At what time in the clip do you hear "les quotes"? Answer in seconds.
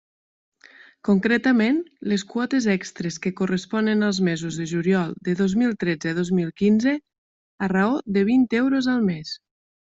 2.13-2.65